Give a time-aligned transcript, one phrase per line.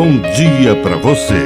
[0.00, 1.44] bom dia para você.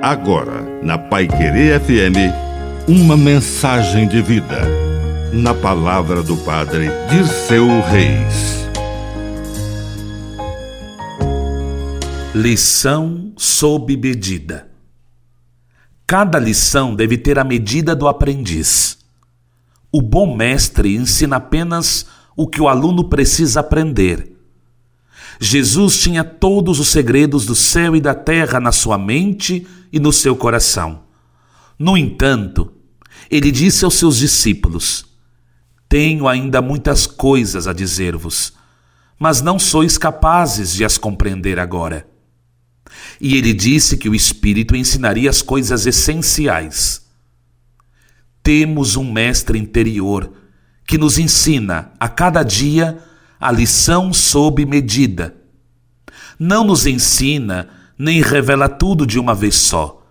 [0.00, 4.60] Agora, na Pai Querer FM, uma mensagem de vida.
[5.32, 8.64] Na palavra do Padre de seu Reis.
[12.32, 14.68] Lição sob medida.
[16.06, 18.98] Cada lição deve ter a medida do aprendiz.
[19.90, 22.06] O bom mestre ensina apenas
[22.36, 24.31] o que o aluno precisa aprender
[25.40, 30.12] Jesus tinha todos os segredos do céu e da terra na sua mente e no
[30.12, 31.02] seu coração.
[31.78, 32.72] No entanto,
[33.30, 35.04] ele disse aos seus discípulos:
[35.88, 38.52] Tenho ainda muitas coisas a dizer-vos,
[39.18, 42.06] mas não sois capazes de as compreender agora.
[43.20, 47.06] E ele disse que o Espírito ensinaria as coisas essenciais.
[48.42, 50.32] Temos um mestre interior
[50.86, 52.98] que nos ensina a cada dia
[53.42, 55.34] a lição sob medida.
[56.38, 57.68] Não nos ensina
[57.98, 60.06] nem revela tudo de uma vez só,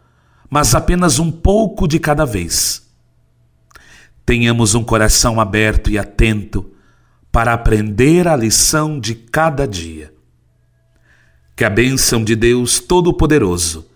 [0.50, 2.86] mas apenas um pouco de cada vez.
[4.26, 6.72] Tenhamos um coração aberto e atento
[7.32, 10.14] para aprender a lição de cada dia.
[11.56, 13.90] Que a bênção de Deus Todo-Poderoso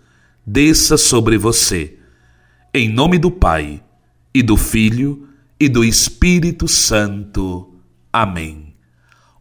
[0.46, 1.98] desça sobre você,
[2.72, 3.82] em nome do Pai,
[4.32, 5.28] e do Filho,
[5.60, 7.74] e do Espírito Santo.
[8.10, 8.65] Amém.